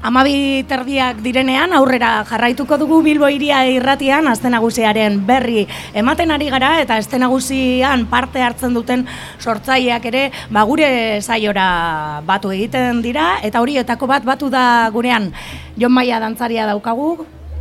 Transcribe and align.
Amabi 0.00 0.64
terdiak 0.64 1.20
direnean 1.22 1.70
aurrera 1.76 2.24
jarraituko 2.26 2.78
dugu 2.80 3.02
Bilbo 3.04 3.28
iria 3.30 3.60
irratian 3.68 4.26
azte 4.26 4.48
nagusiaren 4.50 5.20
berri 5.28 5.66
ematen 5.94 6.32
ari 6.34 6.48
gara 6.50 6.70
eta 6.82 6.96
azte 6.98 7.20
nagusian 7.20 8.06
parte 8.10 8.42
hartzen 8.42 8.74
duten 8.74 9.04
sortzaileak 9.38 10.08
ere 10.10 10.22
ba 10.50 10.64
gure 10.64 10.88
saiora 11.20 12.22
batu 12.26 12.50
egiten 12.50 13.04
dira 13.04 13.36
eta 13.46 13.60
horietako 13.60 14.08
bat 14.10 14.24
batu 14.24 14.48
da 14.50 14.88
gurean 14.90 15.30
Jon 15.76 15.92
Maia 15.92 16.18
dantzaria 16.18 16.66
daukagu 16.66 17.12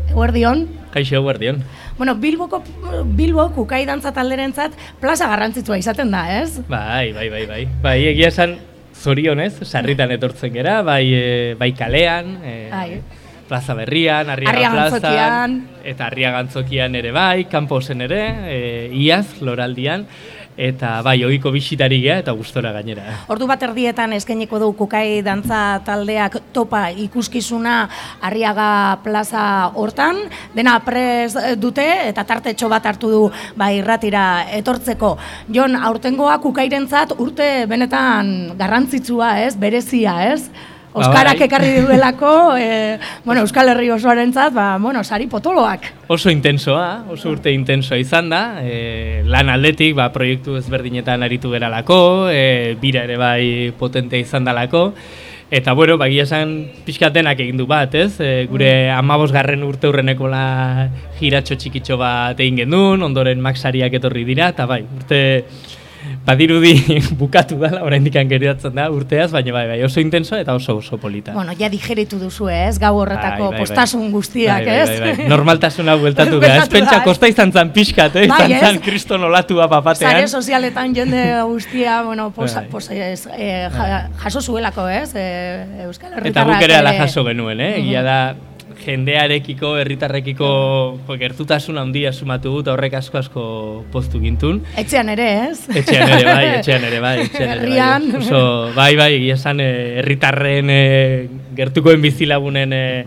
Eguerdion. 0.09 0.65
Kaixo 0.89 1.19
Eguerdion. 1.19 1.61
Bueno, 1.99 2.15
Bilboko 2.15 2.63
Bilbo 3.03 3.49
kukai 3.51 3.81
dantza 3.83 4.13
talderentzat 4.15 4.71
plaza 5.01 5.27
garrantzitsua 5.27 5.75
izaten 5.81 6.13
da, 6.15 6.21
ez? 6.39 6.61
Bai, 6.71 7.11
bai, 7.11 7.27
bai, 7.27 7.41
bai. 7.45 7.65
Bai, 7.83 7.97
egia 8.13 8.29
esan 8.31 8.55
zorionez, 8.95 9.51
sarritan 9.67 10.13
etortzen 10.15 10.53
gera, 10.55 10.77
bai, 10.87 11.03
e, 11.11 11.25
bai 11.59 11.73
kalean, 11.75 12.37
e, 12.39 12.53
bai. 12.71 13.01
plaza 13.49 13.75
berrian, 13.75 14.31
arriaga 14.31 14.87
plazan, 14.93 15.57
eta 15.83 16.07
arriaga 16.07 16.39
antzokian 16.45 16.95
ere 16.95 17.11
bai, 17.11 17.49
kanposen 17.51 18.07
ere, 18.07 18.21
e, 18.47 18.57
iaz, 18.95 19.41
loraldian, 19.43 20.07
eta 20.59 20.99
bai, 21.05 21.17
ohiko 21.23 21.53
bisitari 21.55 22.01
gea 22.03 22.19
eta 22.19 22.33
gustora 22.35 22.73
gainera. 22.75 23.05
Ordu 23.31 23.47
bat 23.47 23.61
erdietan 23.63 24.13
eskainiko 24.17 24.59
du 24.59 24.71
kukai 24.75 25.21
dantza 25.23 25.79
taldeak 25.87 26.35
topa 26.55 26.89
ikuskizuna 27.05 27.75
Arriaga 28.27 28.99
Plaza 29.03 29.43
hortan, 29.79 30.25
dena 30.55 30.75
pres 30.83 31.37
dute 31.59 31.87
eta 32.09 32.25
tartetxo 32.27 32.67
bat 32.71 32.85
hartu 32.91 33.11
du 33.13 33.21
bai 33.59 33.77
irratira 33.79 34.25
etortzeko. 34.59 35.15
Jon, 35.55 35.77
aurtengoa 35.89 36.39
kukairentzat 36.43 37.15
urte 37.17 37.49
benetan 37.69 38.57
garrantzitsua, 38.59 39.37
ez? 39.45 39.55
Berezia, 39.59 40.19
ez? 40.33 40.49
Euskarak 40.89 41.37
bai. 41.37 41.45
ekarri 41.45 41.69
duelako, 41.85 42.57
e, 42.57 42.97
bueno, 43.23 43.41
Euskal 43.45 43.69
Herri 43.69 43.91
osoaren 43.93 44.33
zat, 44.33 44.53
ba, 44.53 44.77
bueno, 44.81 45.03
sari 45.03 45.27
potoloak. 45.27 45.85
Oso 46.09 46.31
intensoa, 46.33 47.05
oso 47.13 47.29
urte 47.29 47.53
intensoa 47.53 47.99
izan 48.01 48.29
da, 48.33 48.43
e, 48.65 49.21
lan 49.29 49.53
aldetik, 49.53 49.93
ba, 49.95 50.09
proiektu 50.11 50.57
ezberdinetan 50.57 51.23
aritu 51.23 51.53
geralako, 51.53 52.29
e, 52.33 52.75
bira 52.81 53.05
ere 53.05 53.17
bai 53.21 53.73
potente 53.77 54.19
izan 54.19 54.49
dalako, 54.49 54.89
Eta, 55.49 55.73
bueno, 55.73 55.95
bagia 55.97 56.27
esan 56.27 56.51
pixkatenak 56.85 57.39
egin 57.41 57.57
du 57.57 57.65
bat, 57.65 57.95
ez? 57.97 58.19
E, 58.21 58.45
gure 58.45 58.69
mm. 58.69 58.99
amabos 58.99 59.31
garren 59.33 59.63
urte 59.65 59.89
hurreneko 59.89 60.29
la 60.29 60.89
giratxo 61.17 61.57
txikitxo 61.57 61.97
bat 61.97 62.37
egin 62.37 62.59
genuen, 62.61 63.01
ondoren 63.01 63.41
maxariak 63.41 63.95
etorri 63.97 64.27
dira, 64.27 64.51
eta 64.53 64.67
bai, 64.69 64.83
urte 64.85 65.21
badirudi 66.25 66.73
bukatu 67.21 67.57
dela, 67.61 67.81
oraindik 67.85 68.17
geratzen 68.29 68.75
da 68.75 68.89
urteaz, 68.93 69.29
baina 69.31 69.53
bai, 69.55 69.65
bai, 69.71 69.79
oso 69.85 70.01
intenso 70.01 70.37
eta 70.37 70.53
oso 70.55 70.77
oso 70.77 70.97
polita. 70.97 71.33
Bueno, 71.33 71.53
ja 71.59 71.69
digeritu 71.69 72.19
duzu, 72.19 72.49
ez? 72.49 72.77
Gau 72.79 72.95
horretako 72.99 73.49
bai, 73.49 73.51
bai, 73.51 73.51
bai. 73.57 73.61
postasun 73.65 74.11
guztiak, 74.11 74.65
bai, 74.65 74.75
ez? 74.75 74.89
Bai, 74.89 74.99
bai, 74.99 75.15
bai. 75.21 75.29
Normaltasuna 75.31 75.95
bueltatu 76.01 76.41
da. 76.41 76.53
Ez 76.63 76.67
pentsa 76.73 76.99
kosta 77.05 77.29
izan 77.31 77.53
zan 77.55 77.73
pixkat, 77.75 78.19
eh? 78.21 78.27
Bai, 78.31 78.43
izan 78.51 78.75
zan 78.75 78.81
kriston 78.85 79.23
olatua 79.29 79.69
papatean. 79.71 80.11
Zare 80.11 80.27
sozialetan 80.27 80.95
jende 80.95 81.23
guztia, 81.53 82.01
bueno, 82.03 82.29
pos, 82.35 82.53
bai. 82.55 82.67
pos, 82.71 82.89
ez, 82.91 83.25
eh, 83.37 83.69
jaso 84.23 84.41
zuelako, 84.41 84.87
ez? 84.89 85.09
Eh, 85.15 85.85
Euskal 85.87 86.13
Herritarrak. 86.13 86.33
Eta 86.33 86.47
guk 86.51 86.69
ere 86.69 86.79
ala 86.81 86.95
jaso 86.99 87.25
genuen, 87.27 87.61
eh? 87.63 87.73
Ia 87.89 88.03
da, 88.05 88.19
jendearekiko, 88.83 89.75
herritarrekiko 89.81 90.49
gertutasun 91.19 91.77
handia 91.81 92.11
sumatu 92.13 92.53
dut 92.57 92.71
horrek 92.73 92.97
asko 92.99 93.19
asko 93.21 93.45
poztu 93.93 94.21
gintun. 94.23 94.61
Etxean 94.79 95.09
ere, 95.15 95.29
ez? 95.49 95.63
Etxean 95.69 96.13
ere 96.17 96.27
bai, 96.27 96.45
etxean 96.57 96.85
ere 96.89 97.01
bai, 97.03 97.15
etxean 97.25 97.55
ere 97.55 97.71
bai. 97.73 98.21
Oso, 98.21 98.43
bai, 98.75 98.93
bai, 98.99 99.13
esan 99.33 99.63
eh, 99.63 99.99
herritarren 100.03 100.69
eh, 100.73 101.27
gertukoen 101.57 102.01
bizilagunen 102.01 102.75
eh, 102.75 103.05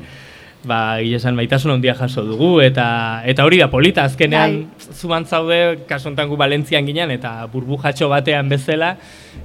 ba, 0.64 1.00
esan 1.00 1.36
baitasun 1.36 1.76
handia 1.76 1.94
jaso 1.98 2.24
dugu 2.26 2.60
eta 2.62 3.22
eta 3.28 3.44
hori 3.44 3.58
da 3.58 3.68
polita 3.70 4.04
azkenean 4.04 4.56
bai. 4.62 4.94
zuman 4.94 5.26
zaude 5.26 5.84
kasu 5.88 6.14
gu 6.14 6.36
Valentzian 6.36 6.86
ginen 6.86 7.10
eta 7.10 7.46
burbujatxo 7.52 8.08
batean 8.08 8.48
bezala 8.48 8.96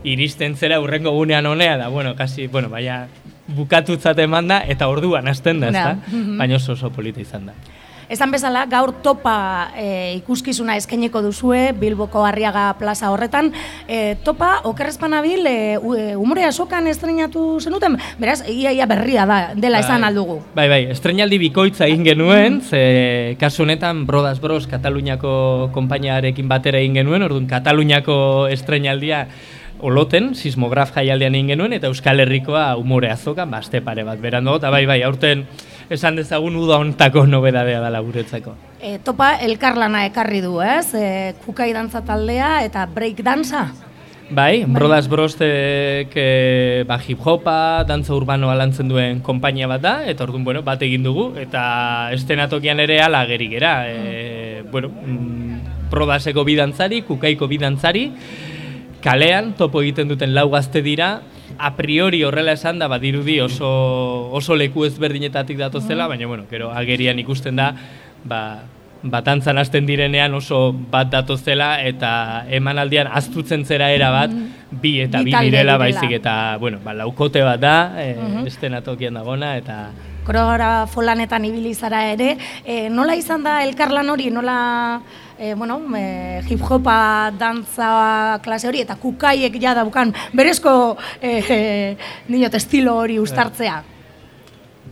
iristen 0.03 0.55
zera 0.55 0.79
urrengo 0.79 1.11
gunean 1.11 1.45
honea 1.45 1.77
da 1.77 1.87
bueno, 1.87 2.15
casi, 2.15 2.47
bueno, 2.47 2.69
baina 2.69 3.07
bukatutzat 3.47 4.19
eman 4.19 4.47
da, 4.47 4.61
eta 4.67 4.87
orduan 4.91 5.27
hasten 5.27 5.61
da, 5.63 5.73
ezta? 5.73 5.97
Mhm. 6.11 6.37
Baina 6.37 6.55
oso 6.55 6.73
oso 6.73 6.91
polita 6.91 7.21
izan 7.21 7.51
da. 7.51 7.57
Esan 8.07 8.31
bezala, 8.31 8.61
gaur 8.71 8.93
topa 9.03 9.73
e, 9.75 10.15
ikuskizuna 10.21 10.77
eskeneko 10.79 11.19
duzue, 11.25 11.73
Bilboko 11.75 12.21
Arriaga 12.23 12.69
plaza 12.79 13.09
horretan. 13.11 13.49
E, 13.83 14.15
topa, 14.23 14.61
okerrezpan 14.69 15.17
abil, 15.17 15.43
e, 15.43 15.75
e, 15.75 16.05
umore 16.15 16.45
asokan 16.47 16.87
estrenatu 16.87 17.59
zenuten? 17.59 17.97
Beraz, 18.19 18.45
ia, 18.47 18.71
ia 18.71 18.87
berria 18.87 19.27
da, 19.27 19.39
dela 19.59 19.83
esan 19.83 20.05
bai. 20.05 20.13
aldugu. 20.13 20.39
Bai, 20.55 20.69
bai, 20.71 20.81
estrenaldi 20.93 21.41
bikoitza 21.49 21.83
egin 21.91 22.07
genuen, 22.07 22.61
ze 22.61 23.35
kasu 23.41 23.65
honetan 23.67 24.05
Brodas 24.07 24.39
Bros 24.39 24.71
Kataluniako 24.71 25.73
konpainiarekin 25.75 26.47
batera 26.47 26.79
egin 26.79 27.01
genuen, 27.01 27.27
orduan 27.27 27.51
Kataluniako 27.51 28.47
estrenaldia 28.55 29.25
oloten, 29.79 30.33
sismograf 30.35 30.93
jaialdean 30.95 31.35
egin 31.37 31.53
genuen, 31.53 31.73
eta 31.77 31.89
Euskal 31.91 32.21
Herrikoa 32.23 32.75
umore 32.79 33.11
azokan, 33.13 33.51
baste 33.51 33.81
pare 33.85 34.05
bat 34.07 34.19
berando, 34.21 34.57
eta 34.57 34.71
bai, 34.73 34.85
bai, 34.89 35.01
aurten 35.05 35.45
esan 35.93 36.17
dezagun 36.19 36.55
uda 36.59 36.79
ontako 36.83 37.25
nobedadea 37.29 37.79
da 37.83 37.91
laguretzeko. 37.93 38.55
E, 38.81 38.97
topa, 39.03 39.35
elkarlana 39.45 40.05
ekarri 40.09 40.41
du, 40.43 40.57
ez? 40.61 40.93
E, 40.97 41.35
kukai 41.45 41.71
dantza 41.75 42.03
taldea 42.05 42.61
eta 42.65 42.85
break 42.93 43.23
danza? 43.25 43.67
Bai, 44.27 44.65
bai. 44.65 44.73
Brodas 44.73 45.07
Brostek 45.07 46.11
e, 46.19 46.83
ba, 46.87 46.99
hip-hopa, 46.99 47.85
dantza 47.87 48.11
urbanoa 48.17 48.57
lantzen 48.59 48.91
duen 48.91 49.21
konpainia 49.23 49.69
bat 49.71 49.85
da, 49.85 49.95
eta 50.03 50.25
orduan, 50.27 50.43
bueno, 50.43 50.65
bat 50.67 50.83
egin 50.83 51.05
dugu, 51.07 51.29
eta 51.39 52.09
estenatokian 52.17 52.83
ere 52.83 52.99
ala 53.05 53.23
geri 53.29 53.47
gera. 53.55 53.77
E, 53.87 54.63
bueno, 54.71 54.91
mm, 54.91 55.87
Brodaseko 55.87 56.43
bidantzari, 56.43 57.05
kukaiko 57.07 57.47
bidantzari, 57.47 58.09
kalean 59.07 59.53
topo 59.55 59.81
egiten 59.85 60.11
duten 60.11 60.33
lau 60.35 60.49
gazte 60.51 60.83
dira, 60.83 61.21
a 61.57 61.73
priori 61.79 62.23
horrela 62.27 62.55
esan 62.57 62.79
da 62.79 62.89
badirudi 62.91 63.39
oso, 63.41 63.69
oso 64.35 64.55
leku 64.55 64.85
ezberdinetatik 64.85 65.57
datozela, 65.57 66.05
mm. 66.05 66.09
baina 66.09 66.27
bueno, 66.27 66.47
gero 66.49 66.71
agerian 66.75 67.19
ikusten 67.23 67.55
da, 67.55 67.71
ba, 68.27 68.41
batantzan 69.03 69.57
hasten 69.61 69.87
direnean 69.87 70.33
oso 70.35 70.71
bat 70.91 71.09
datozela 71.13 71.77
eta 71.85 72.45
emanaldian 72.51 73.07
aztutzen 73.07 73.63
zera 73.65 73.91
era 73.95 74.11
bat 74.11 74.33
mm. 74.33 74.81
bi 74.81 74.97
eta 75.05 75.23
bi 75.23 75.31
direla 75.31 75.77
baizik 75.79 76.11
eta 76.19 76.57
bueno, 76.59 76.81
ba, 76.83 76.97
laukote 76.97 77.45
bat 77.45 77.61
da, 77.61 77.77
e, 77.95 78.13
mm 78.15 78.27
-hmm. 78.27 78.47
estenatokian 78.47 79.13
dagona 79.13 79.55
eta 79.57 79.77
koreografo 80.27 81.01
lanetan 81.01 81.45
ibili 81.47 81.73
zara 81.73 82.03
ere, 82.11 82.35
e, 82.65 82.89
nola 82.89 83.15
izan 83.15 83.43
da 83.43 83.63
elkarlan 83.63 84.09
hori, 84.09 84.27
nola 84.29 84.99
e, 85.39 85.53
bueno, 85.53 85.81
e, 85.95 86.41
hip 86.49 86.61
hopa 86.61 87.31
dantza 87.37 88.39
klase 88.43 88.67
hori 88.67 88.81
eta 88.81 88.97
kukaiek 88.97 89.59
ja 89.61 89.75
daukan 89.77 90.13
berezko 90.33 90.97
e, 91.21 91.37
e, 91.49 92.47
estilo 92.53 92.97
hori 92.97 93.19
ustartzea? 93.19 93.83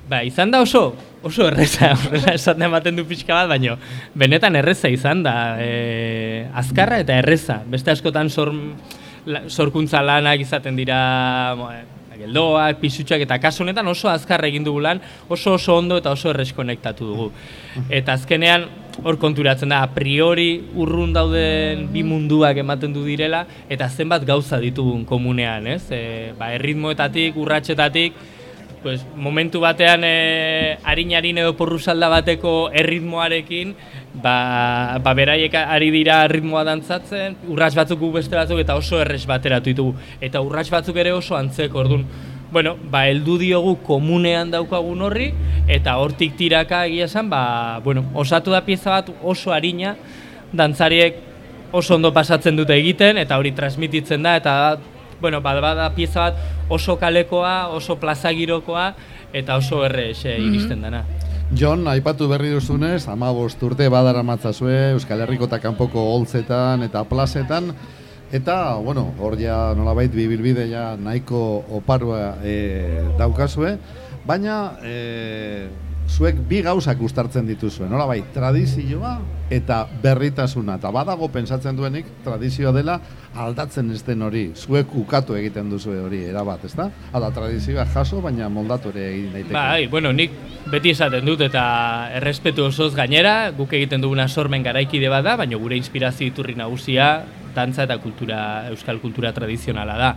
Ba, 0.10 0.22
izan 0.24 0.52
da 0.52 0.62
oso, 0.62 0.94
oso 1.26 1.48
erreza, 1.48 1.96
horrela 1.98 2.36
esan 2.38 2.62
ematen 2.62 2.96
du 2.96 3.06
pixka 3.10 3.34
bat, 3.34 3.50
baina 3.56 3.78
benetan 4.14 4.56
erreza 4.56 4.92
izan 4.94 5.24
da, 5.26 5.58
e, 5.58 6.46
azkarra 6.54 7.00
eta 7.02 7.18
erreza. 7.24 7.64
Beste 7.66 7.92
askotan 7.96 8.30
sor, 8.30 8.54
sorkuntza 9.50 10.04
lanak 10.06 10.46
izaten 10.46 10.78
dira, 10.78 11.00
geldoak, 12.20 12.80
pisutxak 12.82 13.26
eta 13.26 13.40
kasu 13.42 13.64
honetan 13.64 13.88
oso 13.88 14.10
azkar 14.12 14.44
egin 14.48 14.66
dugu 14.66 14.84
lan, 14.84 15.02
oso 15.30 15.56
oso 15.60 15.78
ondo 15.78 15.98
eta 16.02 16.12
oso 16.16 16.32
erreskonektatu 16.32 17.08
dugu. 17.12 17.30
Eta 17.90 18.16
azkenean 18.16 18.68
hor 19.04 19.18
konturatzen 19.20 19.74
da 19.74 19.82
a 19.84 19.90
priori 19.92 20.62
urrun 20.76 21.12
dauden 21.16 21.88
bi 21.92 22.04
munduak 22.08 22.62
ematen 22.62 22.94
du 22.96 23.04
direla 23.06 23.44
eta 23.70 23.90
zenbat 23.90 24.24
gauza 24.28 24.60
ditugun 24.64 25.04
komunean, 25.06 25.68
ez? 25.68 25.84
E, 25.92 26.32
ba, 26.40 26.54
erritmoetatik, 26.56 27.36
urratsetatik, 27.36 28.16
pues, 28.86 29.02
momentu 29.18 29.58
batean 29.66 30.04
e, 30.06 30.78
harin 30.86 31.10
edo 31.42 31.56
porrusalda 31.58 32.06
bateko 32.06 32.70
erritmoarekin, 32.70 33.72
ba, 34.22 35.00
ba 35.02 35.14
beraiek 35.18 35.56
ari 35.58 35.90
dira 35.90 36.20
ritmoa 36.30 36.62
dantzatzen, 36.68 37.34
urrats 37.50 37.74
batzuk 37.74 38.04
beste 38.14 38.38
batzuk 38.38 38.62
eta 38.62 38.76
oso 38.78 39.02
erres 39.02 39.26
bateratu 39.26 39.72
ditugu. 39.72 39.96
Eta 40.22 40.38
urrats 40.46 40.70
batzuk 40.70 41.02
ere 41.02 41.16
oso 41.18 41.34
antzeko, 41.34 41.80
orduan, 41.82 42.06
bueno, 42.54 42.76
ba, 42.78 43.08
eldu 43.10 43.40
diogu 43.42 43.80
komunean 43.88 44.54
daukagun 44.54 45.02
horri, 45.02 45.32
eta 45.66 45.98
hortik 45.98 46.38
tiraka 46.38 46.86
egia 46.86 47.10
esan, 47.10 47.26
ba, 47.34 47.80
bueno, 47.84 48.06
osatu 48.14 48.54
da 48.54 48.62
pieza 48.70 49.00
bat 49.00 49.10
oso 49.24 49.50
harina, 49.50 49.96
dantzariek 50.54 51.18
oso 51.74 51.98
ondo 51.98 52.14
pasatzen 52.14 52.54
dute 52.54 52.78
egiten, 52.78 53.18
eta 53.18 53.42
hori 53.42 53.50
transmititzen 53.58 54.22
da, 54.22 54.36
eta 54.38 54.54
bueno, 55.20 55.42
bada 55.42 55.62
bada 55.62 55.90
pieza 55.96 56.30
bat 56.30 56.55
oso 56.70 56.98
kalekoa, 56.98 57.68
oso 57.76 57.98
plazagirokoa 58.00 58.94
eta 59.34 59.56
oso 59.56 59.84
erre 59.86 60.12
mm 60.14 60.48
iristen 60.48 60.82
dana. 60.82 61.04
Jon, 61.54 61.88
aipatu 61.88 62.28
berri 62.28 62.50
duzunez, 62.50 63.08
amabost 63.08 63.62
urte 63.64 63.88
badara 63.90 64.24
matzazue, 64.24 64.92
Euskal 64.96 65.22
Herriko 65.22 65.46
eta 65.46 65.60
kanpoko 65.62 66.02
holtzetan 66.16 66.84
eta 66.84 67.04
plazetan, 67.06 67.70
eta, 68.32 68.76
bueno, 68.82 69.14
hor 69.20 69.38
ja 69.38 69.76
nolabait 69.78 70.12
bibilbide 70.12 70.66
ja 70.72 70.96
nahiko 70.98 71.64
oparua 71.70 72.38
e, 72.44 73.04
daukazue, 73.20 73.78
baina 74.26 74.80
e, 74.82 75.68
zuek 76.10 76.38
bi 76.48 76.62
gauzak 76.64 77.02
ustartzen 77.02 77.48
dituzue, 77.48 77.88
nola 77.90 78.06
bai, 78.08 78.22
tradizioa 78.34 79.16
eta 79.54 79.84
berritasuna, 80.02 80.78
eta 80.80 80.90
badago 80.94 81.28
pensatzen 81.34 81.78
duenik 81.78 82.08
tradizioa 82.26 82.72
dela 82.74 83.00
aldatzen 83.42 83.92
ez 83.94 84.02
den 84.06 84.24
hori, 84.26 84.46
zuek 84.56 84.94
ukatu 84.98 85.36
egiten 85.38 85.70
duzu 85.70 85.94
hori 86.06 86.24
erabat, 86.30 86.66
ez 86.66 86.74
da? 86.78 86.88
Hala, 87.14 87.32
tradizioa 87.36 87.86
jaso, 87.94 88.22
baina 88.24 88.50
moldatu 88.50 88.94
ere 88.94 89.08
egin 89.12 89.32
daiteke. 89.34 89.58
Bai, 89.58 89.88
bueno, 89.92 90.14
nik 90.16 90.34
beti 90.72 90.94
esaten 90.96 91.26
dut 91.26 91.42
eta 91.46 91.66
errespetu 92.20 92.66
osoz 92.70 92.94
gainera, 92.96 93.52
guk 93.58 93.74
egiten 93.74 94.02
duguna 94.02 94.28
sormen 94.28 94.64
garaikide 94.66 95.10
bada, 95.14 95.36
baina 95.42 95.60
gure 95.62 95.78
inspirazio 95.78 96.30
iturri 96.32 96.56
nagusia 96.58 97.10
dantza 97.56 97.86
eta 97.86 97.98
kultura, 98.04 98.40
euskal 98.72 99.02
kultura 99.02 99.34
tradizionala 99.34 99.98
da. 100.00 100.16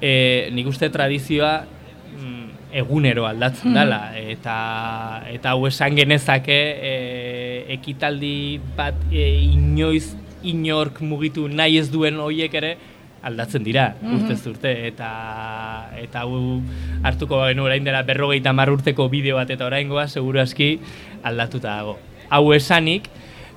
E, 0.00 0.50
nik 0.52 0.66
uste 0.68 0.90
tradizioa 0.92 1.54
egunero 2.74 3.26
aldatzen 3.28 3.70
mm 3.70 3.74
dela 3.74 4.00
eta 4.18 4.56
eta 5.30 5.54
hau 5.54 5.66
esan 5.66 5.96
genezake 5.98 6.58
e, 6.90 6.94
ekitaldi 7.74 8.60
bat 8.76 8.94
e, 9.10 9.24
inoiz 9.54 10.14
inork 10.44 11.00
mugitu 11.00 11.48
nahi 11.48 11.78
ez 11.80 11.88
duen 11.90 12.20
hoiek 12.20 12.54
ere 12.54 12.76
aldatzen 13.24 13.64
dira 13.64 13.94
mm 13.94 14.06
-hmm. 14.06 14.16
urtez 14.20 14.46
urte 14.46 14.72
eta 14.88 15.10
eta 16.02 16.20
hau 16.20 16.60
hartuko 17.02 17.40
bagen 17.40 17.60
orain 17.60 17.84
dela 17.84 18.02
berrogeita 18.02 18.52
mar 18.52 18.70
urteko 18.70 19.08
bideo 19.08 19.36
bat 19.36 19.50
eta 19.50 19.66
oraingoa 19.66 20.06
seguru 20.08 20.40
aski 20.40 20.78
aldatuta 21.22 21.76
dago. 21.76 21.98
Hau 22.28 22.52
esanik, 22.52 23.08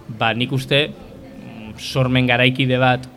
ba 0.07 0.33
nik 0.33 0.51
uste 0.51 0.87
mm, 0.87 1.77
sormen 1.77 2.27
garaikide 2.27 2.77
bat 2.77 3.16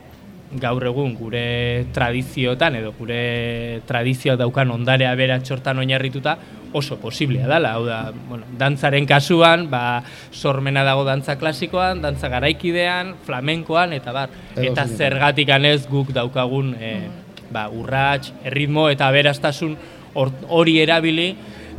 gaur 0.59 0.83
egun 0.89 1.15
gure 1.15 1.87
tradizioetan 1.95 2.81
edo 2.81 2.91
gure 2.99 3.83
tradizioa 3.87 4.35
daukan 4.41 4.73
ondarea 4.75 5.13
bera 5.15 5.39
txortan 5.39 5.79
oinarrituta 5.79 6.37
oso 6.73 6.99
posiblea 7.03 7.49
dela. 7.51 7.75
Hau 7.75 7.85
da, 7.87 8.13
bueno, 8.29 8.47
dantzaren 8.59 9.07
kasuan, 9.07 9.69
ba, 9.71 10.03
sormena 10.31 10.85
dago 10.87 11.05
dantza 11.07 11.37
klasikoan, 11.39 12.03
dantza 12.03 12.31
garaikidean, 12.31 13.17
flamenkoan, 13.27 13.95
eta 13.95 14.15
bar. 14.15 14.37
eta 14.57 14.87
zergatik 14.87 15.51
anez 15.51 15.87
guk 15.91 16.13
daukagun 16.15 16.75
e, 16.79 16.93
ba, 17.51 17.69
urrats, 17.71 18.33
erritmo 18.45 18.89
eta 18.91 19.11
beraztasun 19.11 19.77
hori 20.15 20.79
erabili 20.83 21.35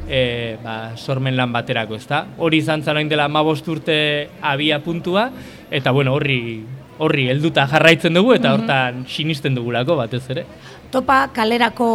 e, 0.08 0.58
ba, 0.64 0.98
sormen 0.98 1.38
lan 1.40 1.52
baterako, 1.54 1.96
ezta? 1.96 2.26
Hori 2.38 2.60
izan 2.64 2.84
zanoin 2.84 3.10
dela 3.10 3.28
urte 3.28 4.30
abia 4.42 4.80
puntua, 4.80 5.30
eta 5.72 5.92
bueno, 5.92 6.14
horri 6.14 6.64
horri 7.02 7.28
helduta 7.34 7.66
jarraitzen 7.70 8.14
dugu 8.18 8.36
eta 8.38 8.52
mhm. 8.52 8.62
hortan 8.62 9.02
sinisten 9.10 9.58
dugulako 9.58 9.98
batez 10.00 10.24
ere. 10.34 10.46
Topa 10.92 11.24
kalerako 11.32 11.90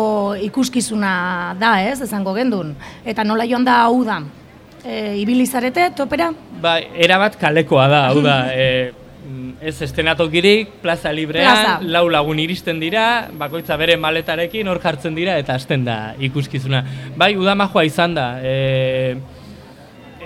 ikuskizuna 0.47 1.55
da, 1.61 1.77
ez, 1.85 2.01
esango 2.07 2.33
gendun. 2.37 2.73
Eta 3.05 3.25
nola 3.25 3.45
joan 3.49 3.67
da 3.67 3.83
hau 3.85 4.01
da? 4.07 4.23
E, 4.87 5.17
ibilizarete, 5.21 5.91
topera? 5.99 6.31
Ba, 6.63 6.79
erabat 6.81 7.37
kalekoa 7.41 7.89
da, 7.93 8.07
hau 8.13 8.23
da. 8.25 8.39
E, 8.57 8.93
ez 9.67 9.81
estenatokirik, 9.83 10.77
plaza 10.83 11.11
librean, 11.11 11.49
plaza. 11.49 11.79
lau 11.83 12.05
lagun 12.13 12.39
iristen 12.39 12.79
dira, 12.79 13.27
bakoitza 13.35 13.75
bere 13.81 13.97
maletarekin 13.99 14.69
hor 14.71 14.79
jartzen 14.83 15.17
dira, 15.19 15.35
eta 15.43 15.57
hasten 15.59 15.83
da 15.85 15.97
ikuskizuna. 16.23 16.85
Bai, 17.19 17.33
udamajoa 17.41 17.83
izan 17.89 18.15
da. 18.15 18.27
E, 18.39 19.17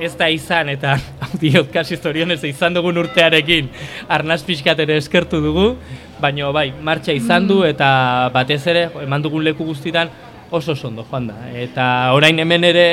ez 0.01 0.15
da 0.17 0.29
izan 0.33 0.73
eta 0.73 0.97
diot 1.43 1.69
kasi 1.73 1.97
zorionez 1.97 2.41
izan 2.49 2.75
dugun 2.75 2.99
urtearekin 3.03 3.69
arnaz 4.09 4.41
pixkat 4.47 4.81
ere 4.87 4.97
eskertu 5.01 5.43
dugu, 5.45 5.75
baina 6.21 6.51
bai, 6.57 6.71
martxa 6.83 7.13
izan 7.17 7.47
du 7.49 7.61
mm. 7.61 7.71
eta 7.75 7.91
batez 8.35 8.63
ere 8.73 8.89
eman 9.05 9.23
dugun 9.23 9.45
leku 9.45 9.69
guztitan 9.69 10.09
oso 10.51 10.75
sondo 10.75 11.05
joan 11.11 11.29
da. 11.31 11.37
Eta 11.55 11.87
orain 12.17 12.39
hemen 12.39 12.65
ere 12.65 12.87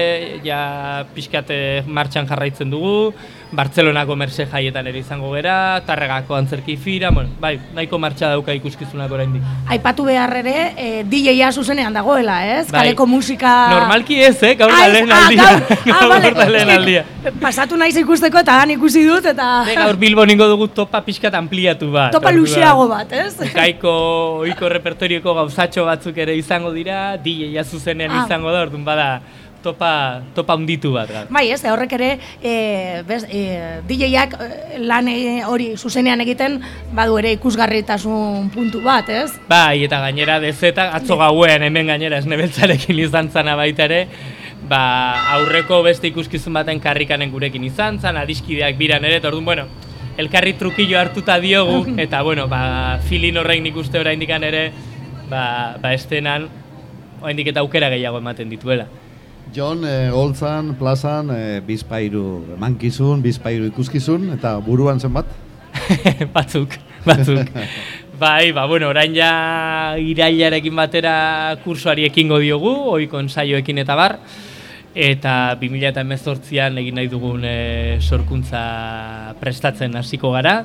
ja 0.46 1.06
pixkate 1.16 1.84
martxan 1.88 2.30
jarraitzen 2.30 2.72
dugu, 2.72 3.14
Bartzelonako 3.48 4.16
merse 4.20 4.44
jaietan 4.52 4.90
ere 4.90 5.00
izango 5.00 5.30
gera, 5.32 5.80
Tarregako 5.88 6.36
antzerki 6.36 6.76
fira, 6.76 7.12
bueno, 7.16 7.32
bai, 7.40 7.54
nahiko 7.76 7.96
martxa 8.00 8.34
dauka 8.34 8.52
ikuskizunak 8.58 9.12
oraindik. 9.12 9.46
Aipatu 9.72 10.04
behar 10.10 10.34
ere, 10.42 10.56
e, 10.76 10.88
eh, 10.88 11.04
DJ-a 11.08 11.54
zuzenean 11.54 11.96
dagoela, 11.96 12.42
ez? 12.58 12.66
Bai. 12.68 12.82
Kaleko 12.82 13.08
musika... 13.08 13.54
Normalki 13.72 14.20
ez, 14.20 14.36
eh? 14.44 14.54
Gaur 14.60 14.74
da 14.74 14.88
lehen 14.92 15.12
aldia. 15.12 15.48
Ah, 15.98 16.06
vale. 16.12 16.32
lehen 16.52 16.70
aldia. 16.70 17.04
Pasatu 17.40 17.78
naiz 17.80 17.96
ikusteko 17.98 18.42
eta 18.44 18.58
han 18.62 18.74
ikusi 18.76 19.06
dut, 19.08 19.26
eta... 19.32 19.48
De, 19.66 19.78
gaur 19.80 19.96
Bilbo 20.02 20.26
ningo 20.28 20.50
dugu 20.52 20.68
topa 20.68 21.00
pixkat 21.06 21.40
ampliatu 21.40 21.90
bat. 21.94 22.12
Topa 22.12 22.34
luxeago 22.36 22.90
bat, 22.92 23.16
ez? 23.16 23.32
Kaiko, 23.56 23.94
oiko 24.44 24.70
repertorioko 24.76 25.38
gauzatxo 25.40 25.88
batzuk 25.88 26.20
ere 26.20 26.36
izango 26.36 26.74
dira, 26.76 27.16
DJ-a 27.48 27.64
zuzenean 27.64 28.12
ah. 28.12 28.26
izango 28.26 28.52
da, 28.52 28.66
orduan 28.68 28.86
bada 28.88 29.10
topa, 29.68 30.22
topa 30.36 30.56
unditu 30.56 30.94
bat. 30.94 31.10
Gara. 31.10 31.28
Bai, 31.34 31.48
ez, 31.52 31.62
horrek 31.68 31.94
ere 31.98 32.10
e, 32.42 32.54
bez, 33.08 33.24
e, 33.30 33.82
DJ-ak 33.88 34.36
e, 34.38 34.80
lan 34.86 35.10
e, 35.12 35.18
hori 35.48 35.72
zuzenean 35.78 36.22
egiten 36.24 36.60
badu 36.96 37.18
ere 37.22 37.34
ikusgarritasun 37.38 38.52
puntu 38.54 38.82
bat, 38.86 39.10
ez? 39.10 39.32
Bai, 39.50 39.84
eta 39.88 40.02
gainera 40.06 40.40
dezeta, 40.44 40.92
atzo 40.98 41.20
gauean 41.20 41.66
hemen 41.68 41.92
gainera 41.92 42.22
esnebeltzarekin 42.24 43.02
izan 43.08 43.32
zana 43.34 43.58
baita 43.60 43.88
ere, 43.88 44.06
ba, 44.70 44.82
aurreko 45.38 45.82
beste 45.86 46.10
ikuskizun 46.12 46.56
baten 46.58 46.82
karrikanen 46.84 47.34
gurekin 47.34 47.66
izan 47.68 48.02
zan, 48.04 48.20
adiskideak 48.22 48.78
biran 48.80 49.06
ere, 49.08 49.20
eta 49.22 49.32
orduan, 49.32 49.48
bueno, 49.52 49.68
elkarri 50.18 50.56
trukillo 50.58 51.00
hartuta 51.00 51.40
diogu, 51.44 51.84
eta 52.06 52.22
bueno, 52.26 52.48
ba, 52.52 53.00
filin 53.10 53.38
horrein 53.42 53.66
nik 53.68 53.76
uste 53.78 54.00
orain 54.00 54.22
ere, 54.22 54.72
ba, 55.30 55.76
ba 55.82 55.94
estenan, 55.94 56.48
oraindik 57.22 57.52
eta 57.54 57.64
aukera 57.66 57.90
gehiago 57.94 58.22
ematen 58.22 58.50
dituela. 58.50 58.88
Jon, 59.56 59.84
e, 59.88 60.10
holtzan, 60.12 60.74
plazan, 60.80 61.32
e, 61.32 61.60
bizpairu 61.66 62.58
mankizun, 62.60 63.22
bizpairu 63.24 63.70
ikuskizun, 63.72 64.32
eta 64.36 64.58
buruan 64.64 65.00
zen 65.00 65.14
bat? 65.16 65.30
batzuk, 66.36 66.76
batzuk. 67.06 67.54
bai, 68.22 68.52
ba, 68.52 68.66
bueno, 68.68 68.90
orain 68.92 69.16
ja 69.16 69.32
irailarekin 70.02 70.76
batera 70.76 71.16
kursoari 71.64 72.10
ekingo 72.10 72.42
diogu, 72.44 72.74
oikon 72.98 73.32
saioekin 73.32 73.86
eta 73.86 73.96
bar, 73.96 74.18
eta 74.98 75.56
2018an 75.62 76.82
egin 76.82 76.98
nahi 76.98 77.10
dugun 77.12 77.46
e, 77.46 77.58
sorkuntza 78.02 78.62
prestatzen 79.40 79.96
hasiko 79.96 80.32
gara 80.34 80.64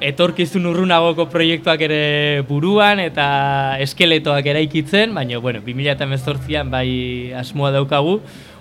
etorkizun 0.00 0.66
urrunagoko 0.70 1.26
proiektuak 1.30 1.82
ere 1.84 2.02
buruan 2.48 3.00
eta 3.02 3.76
eskeletoak 3.84 4.46
eraikitzen, 4.52 5.14
baina 5.14 5.38
bueno, 5.38 5.60
2018an 5.66 6.70
bai 6.72 7.32
asmoa 7.36 7.70
daukagu 7.76 8.18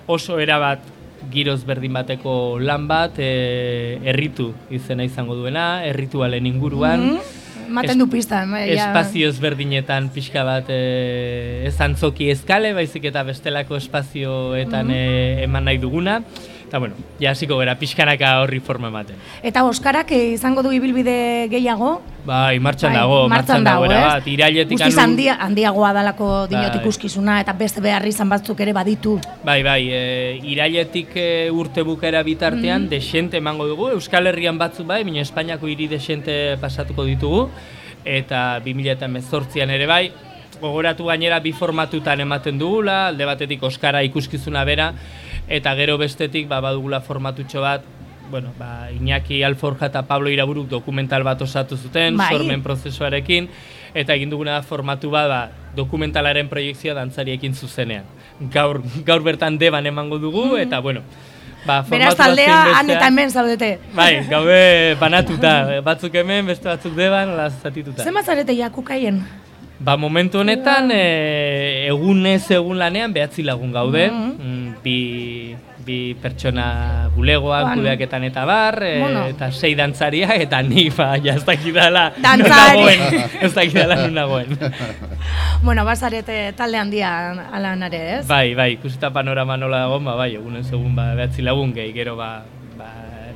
oso 0.07 0.39
erabat 0.39 0.83
giroz 1.31 1.61
berdin 1.67 1.93
bateko 1.97 2.33
lan 2.63 2.87
bat 2.87 3.19
e, 3.19 3.99
erritu 4.07 4.53
izena 4.71 5.05
izango 5.07 5.35
duena, 5.35 5.83
erritualen 5.85 6.47
inguruan. 6.47 6.99
Mm 6.99 7.17
-hmm. 7.17 7.35
Maten 7.69 7.99
du 7.99 8.07
pista, 8.09 8.45
bai, 8.49 8.71
Espazio 8.73 9.29
ezberdinetan 9.29 10.09
pixka 10.09 10.43
bat 10.43 10.65
e, 10.69 11.65
ez 11.67 11.75
antzoki 11.81 12.31
eskale, 12.31 12.73
baizik 12.73 13.05
eta 13.05 13.23
bestelako 13.23 13.77
espazioetan 13.77 14.87
mm 14.87 14.91
-hmm. 14.93 15.43
eman 15.43 15.65
nahi 15.65 15.77
duguna. 15.77 16.23
Eta 16.69 16.77
bueno, 16.77 16.93
ja 17.17 17.31
hasiko 17.31 17.55
gara 17.57 17.73
pixkanaka 17.81 18.35
horri 18.43 18.59
forma 18.61 18.91
ematen. 18.91 19.17
Eta 19.41 19.63
Oskarak 19.65 20.11
izango 20.13 20.61
du 20.61 20.69
ibilbide 20.69 21.47
gehiago? 21.49 21.95
Bai, 22.27 22.59
martxan 22.61 22.93
bai, 22.93 22.99
dago, 22.99 23.15
martxan 23.31 23.63
dago, 23.65 23.87
era 23.87 24.01
bat, 24.03 24.27
irailetik 24.29 24.77
Guztiz 24.77 25.01
handia, 25.01 25.39
handiagoa 25.41 25.89
dalako 25.97 26.27
dinot 26.51 26.75
bai. 26.75 26.83
ikuskizuna 26.83 27.39
eta 27.41 27.55
beste 27.57 27.81
behar 27.81 28.05
izan 28.05 28.29
batzuk 28.29 28.61
ere 28.61 28.75
baditu. 28.77 29.15
Bai, 29.47 29.63
bai, 29.65 29.79
e, 29.89 30.01
irailetik 30.51 31.15
e, 31.17 31.27
urte 31.49 31.81
bukera 31.87 32.21
bitartean, 32.27 32.85
mm 32.85 32.89
desente 32.93 33.41
emango 33.41 33.65
dugu, 33.65 33.87
Euskal 33.95 34.29
Herrian 34.29 34.61
batzuk 34.61 34.85
bai, 34.85 35.01
baina 35.07 35.23
Espainiako 35.25 35.67
hiri 35.71 35.87
desente 35.89 36.35
pasatuko 36.61 37.07
ditugu, 37.07 37.47
eta 38.05 38.59
2018an 38.61 39.73
ere 39.73 39.89
bai, 39.89 40.03
gogoratu 40.61 41.09
gainera 41.09 41.39
bi 41.41 41.55
formatutan 41.55 42.21
ematen 42.21 42.61
dugula, 42.61 43.07
alde 43.09 43.25
batetik 43.25 43.65
Oskara 43.65 44.03
ikuskizuna 44.05 44.63
bera, 44.69 44.91
eta 45.49 45.73
gero 45.75 45.97
bestetik 45.97 46.47
ba, 46.47 46.61
badugula 46.61 47.01
formatutxo 47.01 47.61
bat, 47.61 47.83
bueno, 48.29 48.53
ba, 48.57 48.91
Iñaki 48.91 49.41
Alforja 49.43 49.89
eta 49.89 50.03
Pablo 50.05 50.29
Iraburuk 50.29 50.69
dokumental 50.69 51.23
bat 51.25 51.41
osatu 51.41 51.77
zuten, 51.77 52.17
bai. 52.17 52.29
sormen 52.31 52.61
prozesuarekin, 52.61 53.49
eta 53.97 54.13
egin 54.13 54.29
duguna 54.29 54.61
formatu 54.61 55.09
bat, 55.09 55.27
ba, 55.27 55.41
dokumentalaren 55.75 56.49
proiektzioa 56.49 56.95
dantzariekin 57.01 57.55
zuzenean. 57.55 58.05
Gaur, 58.53 58.83
gaur 59.05 59.25
bertan 59.25 59.57
deban 59.57 59.89
emango 59.89 60.19
dugu, 60.21 60.45
mm. 60.53 60.63
eta 60.67 60.79
bueno, 60.79 61.03
Ba, 61.65 61.81
Beraz 61.83 62.15
taldea, 62.15 62.77
han 62.77 62.89
eta 62.89 63.09
hemen 63.09 63.31
zaudete. 63.35 63.73
Bai, 63.91 64.21
gaube 64.31 64.95
banatuta, 64.99 65.81
batzuk 65.83 66.15
hemen, 66.15 66.47
beste 66.47 66.69
batzuk 66.69 66.95
deban, 66.95 67.33
lazatituta. 67.35 68.05
Zer 68.05 68.15
mazarete 68.15 68.55
jakukaien? 68.55 69.19
Ba, 69.79 69.97
momentu 69.99 70.39
honetan, 70.39 70.87
e, 70.95 71.87
egun 71.89 72.25
ez 72.31 72.45
egun 72.55 72.79
lanean 72.79 73.11
behatzi 73.15 73.43
lagun 73.43 73.75
gaude. 73.75 74.07
Mm-hmm. 74.07 74.31
Mm 74.31 74.55
-hmm. 74.55 74.58
Bi, 74.83 75.55
bi 75.83 76.15
pertsona 76.21 77.09
bulegoan, 77.15 77.63
Joan. 77.65 77.79
kudeaketan 77.81 78.23
eta 78.23 78.45
bar, 78.47 78.77
e, 78.83 78.99
Bueno. 79.01 79.25
eta 79.27 79.51
sei 79.51 79.73
dantzariak, 79.75 80.39
eta 80.45 80.61
ni 80.63 80.89
ba, 80.89 81.17
ja 81.19 81.33
ez 81.35 81.43
dakidala 81.45 82.13
non 82.15 82.21
Dantzari. 82.23 82.77
nagoen, 82.79 83.01
ez 83.41 83.53
dakidala 83.53 83.95
non 84.05 84.13
nagoen. 84.13 84.47
Bueno, 85.63 85.83
bazarete 85.83 86.53
talde 86.55 86.77
handia 86.79 87.09
alan 87.51 87.83
ere, 87.83 88.19
ez? 88.19 88.27
bai, 88.27 88.53
bai, 88.55 88.69
ikusita 88.77 89.11
panorama 89.11 89.57
nola 89.57 89.79
dagoen, 89.83 90.05
ba, 90.05 90.15
bai, 90.15 90.35
egunen 90.35 90.63
segun, 90.63 90.95
ba, 90.95 91.13
behatzi 91.15 91.41
lagun 91.43 91.73
gehi, 91.75 91.91
gero, 91.91 92.15
ba, 92.15 92.45
ba, 92.79 92.87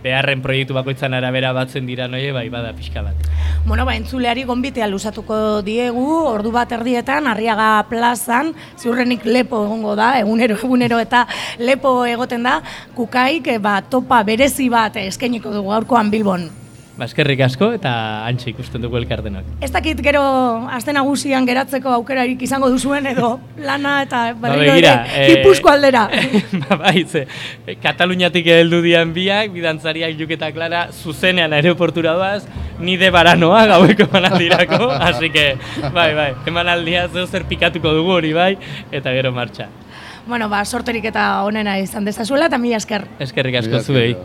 beharren 0.04 0.42
proiektu 0.42 0.74
bakoitzan 0.74 1.14
arabera 1.14 1.52
batzen 1.52 1.86
dira 1.86 2.08
noie, 2.08 2.32
bai, 2.32 2.48
bada 2.50 2.72
pixka 2.72 3.04
bat. 3.04 3.16
Bueno, 3.66 3.86
ba, 3.86 3.94
entzuleari 3.96 4.44
gonbitea 4.44 4.90
lusatuko 4.92 5.62
diegu, 5.64 6.04
ordu 6.28 6.52
bat 6.52 6.72
erdietan, 6.76 7.30
Arriaga 7.32 7.86
plazan, 7.88 8.50
ziurrenik 8.76 9.24
lepo 9.24 9.62
egongo 9.64 9.94
da, 9.96 10.18
egunero, 10.20 10.58
egunero 10.60 10.98
eta 11.00 11.22
lepo 11.64 12.02
egoten 12.04 12.44
da, 12.44 12.58
kukaik, 12.98 13.48
eh, 13.54 13.62
ba, 13.64 13.78
topa 13.88 14.20
berezi 14.28 14.68
bat 14.74 15.00
eskainiko 15.00 15.54
dugu 15.56 15.72
gaurkoan 15.72 16.12
Bilbon. 16.12 16.50
Ba, 16.98 17.08
eskerrik 17.08 17.40
asko 17.42 17.72
eta 17.74 17.94
antxe 18.28 18.52
ikusten 18.52 18.84
dugu 18.84 19.00
elkardenak. 19.00 19.48
Ez 19.64 19.72
dakit 19.72 20.04
gero 20.04 20.26
aste 20.76 20.92
nagusian 20.94 21.48
geratzeko 21.48 21.90
aukerarik 21.96 22.44
izango 22.44 22.68
duzuen 22.70 23.08
edo 23.10 23.32
lana 23.64 23.96
eta 24.04 24.26
Ba, 24.36 24.52
berriro 24.52 24.76
begira, 24.76 24.92
ere 25.08 25.40
Gipuzko 25.40 25.72
aldera. 25.72 26.04
ba, 26.68 26.82
bai, 26.84 27.08
ze, 27.08 27.24
eh, 27.66 27.80
Kataluniatik 27.82 28.52
heldu 28.60 28.84
dian 28.84 29.16
biak, 29.16 29.56
bidantzariak 29.56 30.20
juk 30.20 30.36
eta 30.36 30.52
Klara, 30.52 30.90
zuzenean 30.92 31.56
aeroportura 31.56 32.14
doaz, 32.20 32.44
ni 32.80 32.98
de 32.98 33.10
baranoa 33.12 33.66
gaueko 33.68 34.04
emanaldirako, 34.10 34.92
así 34.92 35.30
que, 35.30 35.58
bai, 35.94 36.14
bai, 36.14 36.34
emanaldia 36.46 37.08
zeu 37.08 37.28
zer 37.28 37.46
pikatuko 37.46 37.94
dugu 37.94 38.18
hori 38.20 38.34
bai, 38.34 38.58
eta 38.92 39.12
gero 39.12 39.32
martxa. 39.32 39.68
bueno, 40.26 40.48
ba, 40.50 40.64
sorterik 40.66 41.06
eta 41.06 41.44
onena 41.44 41.78
izan 41.80 42.06
dezazuela 42.06 42.48
eta 42.48 42.58
mila 42.58 42.78
esker. 42.78 43.06
Eskerrik 43.20 43.60
asko 43.60 43.82
zuei. 43.84 44.16